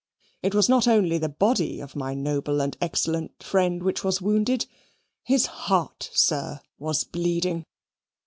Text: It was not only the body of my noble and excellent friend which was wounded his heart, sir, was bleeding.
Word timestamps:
It 0.41 0.55
was 0.55 0.67
not 0.67 0.87
only 0.87 1.19
the 1.19 1.29
body 1.29 1.79
of 1.79 1.95
my 1.95 2.15
noble 2.15 2.59
and 2.59 2.75
excellent 2.81 3.43
friend 3.43 3.83
which 3.83 4.03
was 4.03 4.19
wounded 4.19 4.65
his 5.21 5.45
heart, 5.45 6.09
sir, 6.11 6.61
was 6.79 7.03
bleeding. 7.03 7.65